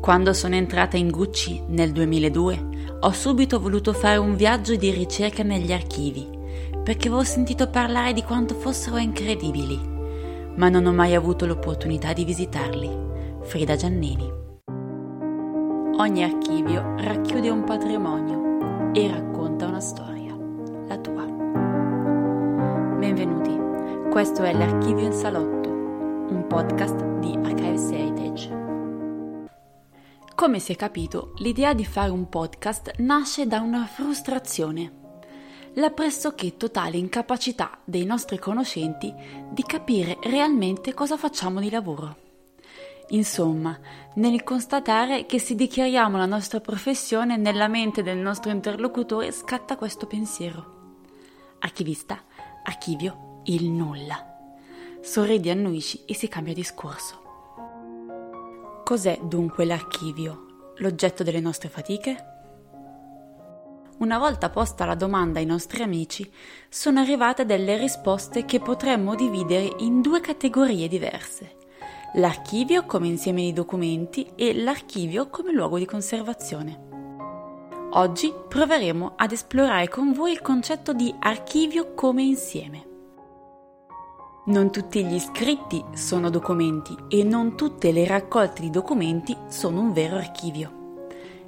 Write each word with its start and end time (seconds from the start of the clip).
Quando 0.00 0.32
sono 0.32 0.54
entrata 0.54 0.96
in 0.96 1.10
Gucci 1.10 1.62
nel 1.66 1.92
2002, 1.92 2.98
ho 3.00 3.12
subito 3.12 3.60
voluto 3.60 3.92
fare 3.92 4.16
un 4.16 4.34
viaggio 4.34 4.74
di 4.74 4.90
ricerca 4.90 5.42
negli 5.42 5.72
archivi, 5.72 6.26
perché 6.82 7.08
avevo 7.08 7.22
sentito 7.22 7.68
parlare 7.68 8.14
di 8.14 8.22
quanto 8.22 8.54
fossero 8.54 8.96
incredibili, 8.96 9.78
ma 10.56 10.70
non 10.70 10.86
ho 10.86 10.92
mai 10.92 11.14
avuto 11.14 11.44
l'opportunità 11.44 12.14
di 12.14 12.24
visitarli. 12.24 12.90
Frida 13.42 13.76
Giannini. 13.76 14.32
Ogni 15.98 16.24
archivio 16.24 16.94
racchiude 16.96 17.50
un 17.50 17.64
patrimonio 17.64 18.92
e 18.94 19.06
racconta 19.06 19.66
una 19.66 19.80
storia, 19.80 20.34
la 20.88 20.96
tua. 20.96 21.26
Benvenuti, 22.98 23.54
questo 24.10 24.44
è 24.44 24.52
l'Archivio 24.54 25.04
in 25.04 25.12
Salotto, 25.12 25.68
un 25.68 26.46
podcast 26.48 27.18
di 27.18 27.38
Archives 27.42 27.90
Heritage. 27.90 28.59
Come 30.40 30.58
si 30.58 30.72
è 30.72 30.74
capito, 30.74 31.34
l'idea 31.40 31.74
di 31.74 31.84
fare 31.84 32.10
un 32.10 32.30
podcast 32.30 32.94
nasce 33.00 33.46
da 33.46 33.60
una 33.60 33.84
frustrazione, 33.84 34.92
la 35.74 35.90
pressoché 35.90 36.56
totale 36.56 36.96
incapacità 36.96 37.78
dei 37.84 38.06
nostri 38.06 38.38
conoscenti 38.38 39.12
di 39.50 39.62
capire 39.62 40.16
realmente 40.22 40.94
cosa 40.94 41.18
facciamo 41.18 41.60
di 41.60 41.68
lavoro. 41.68 42.16
Insomma, 43.08 43.78
nel 44.14 44.42
constatare 44.42 45.26
che 45.26 45.38
se 45.38 45.54
dichiariamo 45.54 46.16
la 46.16 46.24
nostra 46.24 46.60
professione 46.60 47.36
nella 47.36 47.68
mente 47.68 48.02
del 48.02 48.16
nostro 48.16 48.50
interlocutore 48.50 49.32
scatta 49.32 49.76
questo 49.76 50.06
pensiero. 50.06 51.02
Archivista, 51.58 52.18
archivio, 52.64 53.42
il 53.44 53.68
nulla. 53.68 54.38
Sorridi, 55.02 55.50
annuisci 55.50 56.04
e 56.06 56.14
si 56.14 56.28
cambia 56.28 56.54
discorso. 56.54 57.29
Cos'è 58.90 59.20
dunque 59.22 59.64
l'archivio? 59.64 60.72
L'oggetto 60.78 61.22
delle 61.22 61.38
nostre 61.38 61.68
fatiche? 61.68 62.24
Una 63.98 64.18
volta 64.18 64.50
posta 64.50 64.84
la 64.84 64.96
domanda 64.96 65.38
ai 65.38 65.44
nostri 65.44 65.84
amici, 65.84 66.28
sono 66.68 66.98
arrivate 66.98 67.44
delle 67.44 67.76
risposte 67.76 68.44
che 68.44 68.58
potremmo 68.58 69.14
dividere 69.14 69.76
in 69.78 70.00
due 70.00 70.20
categorie 70.20 70.88
diverse. 70.88 71.58
L'archivio 72.14 72.84
come 72.84 73.06
insieme 73.06 73.42
di 73.42 73.52
documenti 73.52 74.28
e 74.34 74.60
l'archivio 74.60 75.28
come 75.28 75.52
luogo 75.52 75.78
di 75.78 75.86
conservazione. 75.86 76.88
Oggi 77.92 78.34
proveremo 78.48 79.12
ad 79.14 79.30
esplorare 79.30 79.86
con 79.86 80.12
voi 80.12 80.32
il 80.32 80.42
concetto 80.42 80.92
di 80.92 81.14
archivio 81.20 81.94
come 81.94 82.22
insieme. 82.24 82.89
Non 84.50 84.72
tutti 84.72 85.04
gli 85.04 85.20
scritti 85.20 85.80
sono 85.94 86.28
documenti 86.28 86.92
e 87.06 87.22
non 87.22 87.54
tutte 87.56 87.92
le 87.92 88.04
raccolte 88.04 88.62
di 88.62 88.70
documenti 88.70 89.36
sono 89.46 89.80
un 89.80 89.92
vero 89.92 90.16
archivio. 90.16 91.04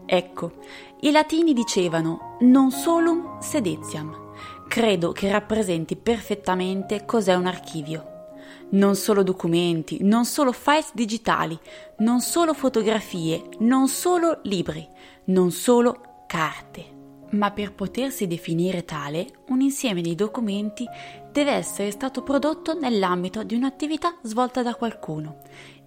Ecco, 0.07 0.53
i 1.01 1.11
latini 1.11 1.53
dicevano 1.53 2.37
non 2.43 2.71
solum 2.71 3.41
sedetiam. 3.41 4.35
Credo 4.69 5.11
che 5.11 5.33
rappresenti 5.33 5.97
perfettamente 5.97 7.05
cos'è 7.05 7.35
un 7.35 7.47
archivio. 7.47 8.35
Non 8.71 8.95
solo 8.95 9.25
documenti, 9.25 9.99
non 10.03 10.25
solo 10.25 10.53
files 10.53 10.93
digitali, 10.95 11.59
non 11.99 12.21
solo 12.21 12.55
fotografie, 12.55 13.49
non 13.59 13.89
solo 13.89 14.39
libri, 14.45 14.89
non 15.25 15.51
solo 15.51 16.23
carte 16.29 17.01
ma 17.33 17.51
per 17.51 17.73
potersi 17.73 18.27
definire 18.27 18.85
tale, 18.85 19.43
un 19.49 19.61
insieme 19.61 20.01
di 20.01 20.15
documenti 20.15 20.87
deve 21.31 21.53
essere 21.53 21.91
stato 21.91 22.23
prodotto 22.23 22.75
nell'ambito 22.75 23.43
di 23.43 23.55
un'attività 23.55 24.17
svolta 24.23 24.63
da 24.63 24.75
qualcuno 24.75 25.41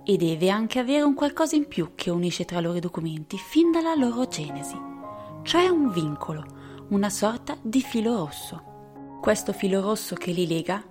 e 0.04 0.18
deve 0.18 0.50
anche 0.50 0.80
avere 0.80 1.02
un 1.02 1.16
qualcosa 1.16 1.56
in 1.56 1.68
più 1.68 1.92
che 1.96 2.10
unisce 2.10 2.46
tra 2.46 2.60
loro 2.60 2.78
i 2.78 2.82
documenti 2.82 3.38
fin 3.38 3.72
dalla 3.72 3.96
loro 3.96 4.28
genesi, 4.28 4.76
cioè 5.44 5.68
un 5.68 5.92
vincolo, 5.92 6.46
una 6.90 7.10
sorta 7.10 7.58
di 7.62 7.82
filo 7.82 8.16
rosso. 8.18 8.74
Questo 9.22 9.54
filo 9.54 9.82
rosso 9.82 10.16
che 10.16 10.32
li 10.32 10.48
lega 10.48 10.84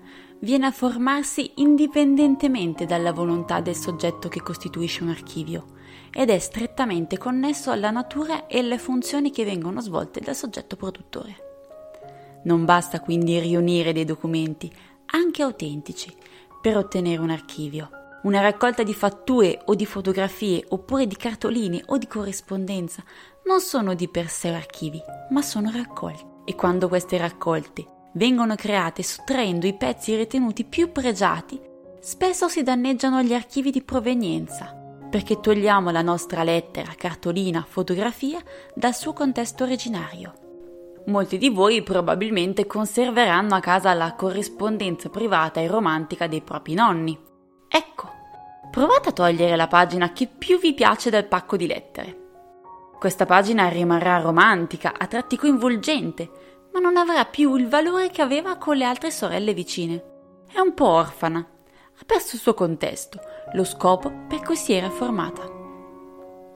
viene 0.45 0.67
a 0.67 0.71
formarsi 0.71 1.53
indipendentemente 1.57 2.85
dalla 2.85 3.13
volontà 3.13 3.61
del 3.61 3.75
soggetto 3.75 4.29
che 4.29 4.43
costituisce 4.43 5.03
un 5.03 5.09
archivio 5.09 5.65
ed 6.13 6.29
è 6.29 6.39
strettamente 6.39 7.17
connesso 7.17 7.71
alla 7.71 7.91
natura 7.91 8.47
e 8.47 8.59
alle 8.59 8.77
funzioni 8.77 9.31
che 9.31 9.45
vengono 9.45 9.81
svolte 9.81 10.21
dal 10.21 10.37
soggetto 10.37 10.77
produttore. 10.77 11.37
Non 12.45 12.67
basta 12.67 13.01
quindi 13.01 13.41
riunire 13.41 13.95
dei 13.95 14.05
documenti, 14.05 14.71
anche 15.07 15.43
autentici, 15.43 16.15
per 16.61 16.77
ottenere 16.77 17.23
un 17.23 17.31
archivio. 17.31 17.89
Una 18.25 18.41
raccolta 18.41 18.83
di 18.83 18.95
fatture 18.95 19.63
o 19.65 19.75
di 19.75 19.87
fotografie 19.87 20.63
oppure 20.69 21.07
di 21.07 21.17
cartoline 21.17 21.83
o 21.87 21.97
di 21.97 22.07
corrispondenza 22.07 23.03
non 23.47 23.61
sono 23.61 23.95
di 23.95 24.09
per 24.09 24.29
sé 24.29 24.51
archivi, 24.51 25.01
ma 25.31 25.41
sono 25.41 25.71
raccolte. 25.71 26.33
E 26.45 26.55
quando 26.55 26.89
queste 26.89 27.17
raccolte 27.17 27.93
vengono 28.15 28.55
create 28.55 29.03
sottraendo 29.03 29.67
i 29.67 29.75
pezzi 29.75 30.15
ritenuti 30.15 30.65
più 30.65 30.93
pregiati, 30.93 31.61
spesso 32.01 32.49
si 32.49 32.63
danneggiano 32.63 33.23
gli 33.23 33.35
archivi 33.35 33.71
di 33.71 33.83
provenienza, 33.83 34.75
perché 35.11 35.41
togliamo 35.41 35.91
la 35.91 36.03
nostra 36.03 36.43
lettera, 36.43 36.93
cartolina, 36.97 37.65
fotografia 37.67 38.41
dal 38.75 38.95
suo 38.95 39.13
contesto 39.13 39.65
originario. 39.65 40.35
Molti 41.07 41.37
di 41.37 41.51
voi 41.51 41.83
probabilmente 41.83 42.67
conserveranno 42.67 43.55
a 43.55 43.61
casa 43.61 43.93
la 43.93 44.15
corrispondenza 44.15 45.11
privata 45.11 45.61
e 45.61 45.67
romantica 45.67 46.27
dei 46.27 46.41
propri 46.41 46.75
nonni. 46.75 47.19
Ecco, 47.69 48.11
provate 48.71 49.11
a 49.11 49.13
togliere 49.13 49.57
la 49.57 49.69
pagina 49.69 50.13
che 50.13 50.27
più 50.27 50.59
vi 50.59 50.73
piace 50.73 51.11
dal 51.11 51.27
pacco 51.27 51.57
di 51.57 51.67
lettere. 51.67 52.23
Questa 52.99 53.27
pagina 53.27 53.69
rimarrà 53.69 54.19
romantica, 54.19 54.95
a 54.97 55.07
tratti 55.07 55.37
coinvolgente, 55.37 56.54
ma 56.75 56.81
non 56.81 56.97
avrà 56.97 57.25
più 57.25 57.55
il 57.55 57.69
valore 57.69 58.11
che 58.11 58.21
aveva 58.21 58.57
con 58.57 58.77
le 58.77 58.85
altre 58.85 59.13
sorelle 59.13 59.55
vicine. 59.55 60.43
È 60.53 60.59
un 60.59 60.75
po' 60.75 60.89
orfana. 60.89 61.39
Ha 61.39 62.03
perso 62.05 62.35
il 62.35 62.43
suo 62.43 62.53
contesto, 62.53 63.21
lo 63.53 63.63
scopo 63.63 64.13
per 64.27 64.41
cui 64.41 64.57
si 64.57 64.73
era 64.73 64.91
formata. 64.91 65.49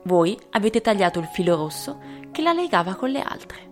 Voi 0.03 0.37
avete 0.49 0.81
tagliato 0.81 1.19
il 1.19 1.25
filo 1.27 1.55
rosso 1.55 1.99
che 2.31 2.41
la 2.41 2.51
legava 2.51 2.95
con 2.95 3.11
le 3.11 3.21
altre. 3.21 3.67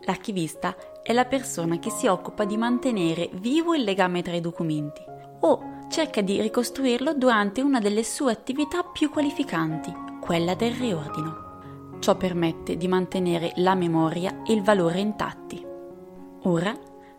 L'archivista 0.00 0.76
è 1.02 1.14
la 1.14 1.24
persona 1.24 1.78
che 1.78 1.88
si 1.88 2.06
occupa 2.06 2.44
di 2.44 2.58
mantenere 2.58 3.30
vivo 3.32 3.74
il 3.74 3.84
legame 3.84 4.20
tra 4.20 4.34
i 4.34 4.40
documenti 4.40 5.02
o 5.40 5.86
cerca 5.88 6.20
di 6.20 6.38
ricostruirlo 6.42 7.14
durante 7.14 7.62
una 7.62 7.80
delle 7.80 8.04
sue 8.04 8.30
attività 8.30 8.82
più 8.82 9.08
qualificanti, 9.08 9.90
quella 10.20 10.54
del 10.54 10.72
riordino. 10.72 11.96
Ciò 11.98 12.14
permette 12.16 12.76
di 12.76 12.88
mantenere 12.88 13.52
la 13.56 13.74
memoria 13.74 14.42
e 14.44 14.52
il 14.52 14.62
valore 14.62 14.98
intatti. 14.98 15.61
Ora, 16.44 16.76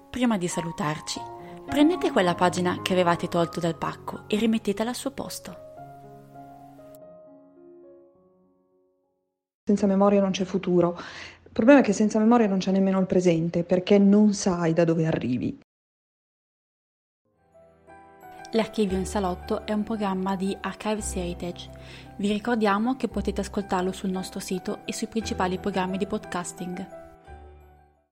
prima 0.09 0.37
di 0.37 0.49
salutarci, 0.49 1.21
prendete 1.65 2.11
quella 2.11 2.35
pagina 2.35 2.81
che 2.81 2.91
avevate 2.91 3.29
tolto 3.29 3.61
dal 3.61 3.77
pacco 3.77 4.23
e 4.27 4.35
rimettetela 4.35 4.89
al 4.89 4.95
suo 4.95 5.11
posto. 5.11 5.57
Senza 9.65 9.87
memoria 9.87 10.19
non 10.19 10.31
c'è 10.31 10.43
futuro. 10.43 10.97
Il 11.45 11.51
problema 11.53 11.79
è 11.79 11.83
che 11.83 11.93
senza 11.93 12.19
memoria 12.19 12.47
non 12.47 12.57
c'è 12.57 12.71
nemmeno 12.71 12.99
il 12.99 13.05
presente, 13.05 13.63
perché 13.63 13.97
non 13.97 14.33
sai 14.33 14.73
da 14.73 14.83
dove 14.83 15.05
arrivi. 15.05 15.57
L'Archivio 18.51 18.97
in 18.97 19.05
Salotto 19.05 19.65
è 19.65 19.71
un 19.71 19.83
programma 19.83 20.35
di 20.35 20.55
Archives 20.59 21.15
Heritage. 21.15 21.69
Vi 22.17 22.29
ricordiamo 22.29 22.97
che 22.97 23.07
potete 23.07 23.39
ascoltarlo 23.39 23.93
sul 23.93 24.09
nostro 24.09 24.41
sito 24.41 24.79
e 24.83 24.91
sui 24.91 25.07
principali 25.07 25.57
programmi 25.59 25.97
di 25.97 26.07
podcasting. 26.07 27.02